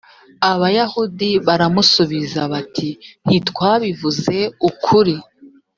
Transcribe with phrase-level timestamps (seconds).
[0.51, 2.89] abayahudi baramusubiza bati
[3.25, 4.37] ntitwabivuze
[4.69, 5.15] ukuri